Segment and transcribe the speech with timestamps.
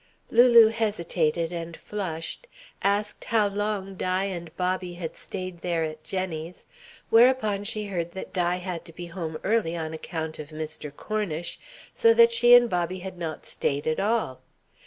[0.31, 2.47] Lulu hesitated and flushed,
[2.81, 6.65] asked how long Di and Bobby had stayed there at Jenny's;
[7.11, 10.91] whereupon she heard that Di had to be home early on account of Mr.
[10.91, 11.59] Cornish,
[11.93, 14.41] so that she and Bobby had not stayed at all.